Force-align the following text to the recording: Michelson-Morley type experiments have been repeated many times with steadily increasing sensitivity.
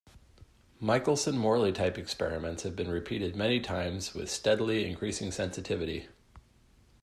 Michelson-Morley 0.79 1.71
type 1.71 1.95
experiments 1.95 2.63
have 2.63 2.75
been 2.75 2.89
repeated 2.89 3.35
many 3.35 3.59
times 3.59 4.15
with 4.15 4.31
steadily 4.31 4.83
increasing 4.89 5.29
sensitivity. 5.31 6.07